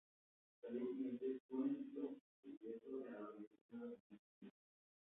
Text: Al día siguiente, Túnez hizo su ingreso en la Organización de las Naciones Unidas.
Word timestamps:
Al 0.63 0.73
día 0.73 0.79
siguiente, 0.87 1.25
Túnez 1.47 1.77
hizo 1.93 2.15
su 2.41 2.49
ingreso 2.49 2.87
en 2.89 3.01
la 3.13 3.19
Organización 3.19 3.81
de 3.81 3.89
las 3.89 3.89
Naciones 3.91 3.99
Unidas. 4.41 4.57